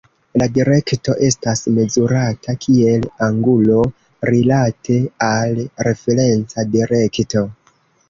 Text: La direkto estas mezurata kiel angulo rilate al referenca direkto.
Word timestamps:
La 0.41 0.45
direkto 0.53 1.13
estas 1.27 1.61
mezurata 1.75 2.57
kiel 2.65 3.07
angulo 3.27 3.77
rilate 4.33 4.99
al 5.31 5.65
referenca 5.91 6.69
direkto. 6.77 7.51